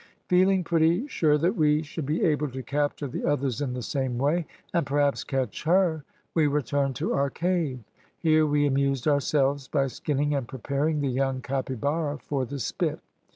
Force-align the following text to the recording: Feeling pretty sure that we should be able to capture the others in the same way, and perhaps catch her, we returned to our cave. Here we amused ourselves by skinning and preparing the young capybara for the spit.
Feeling 0.29 0.63
pretty 0.63 1.05
sure 1.07 1.37
that 1.37 1.55
we 1.55 1.83
should 1.83 2.07
be 2.07 2.23
able 2.25 2.49
to 2.49 2.63
capture 2.63 3.05
the 3.07 3.23
others 3.23 3.61
in 3.61 3.73
the 3.73 3.83
same 3.83 4.17
way, 4.17 4.47
and 4.73 4.83
perhaps 4.83 5.23
catch 5.23 5.63
her, 5.65 6.03
we 6.33 6.47
returned 6.47 6.95
to 6.95 7.13
our 7.13 7.29
cave. 7.29 7.81
Here 8.17 8.47
we 8.47 8.65
amused 8.65 9.07
ourselves 9.07 9.67
by 9.67 9.85
skinning 9.85 10.33
and 10.33 10.47
preparing 10.47 11.01
the 11.01 11.07
young 11.09 11.41
capybara 11.41 12.17
for 12.17 12.45
the 12.47 12.57
spit. 12.57 12.99